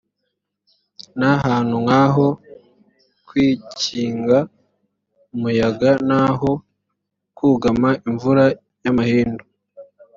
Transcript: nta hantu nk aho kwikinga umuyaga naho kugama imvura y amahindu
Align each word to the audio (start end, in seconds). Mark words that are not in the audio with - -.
nta 1.17 1.31
hantu 1.45 1.75
nk 1.83 1.91
aho 2.03 2.25
kwikinga 3.27 4.37
umuyaga 5.33 5.91
naho 6.09 6.51
kugama 7.37 7.89
imvura 8.09 8.43
y 8.83 8.87
amahindu 8.91 9.43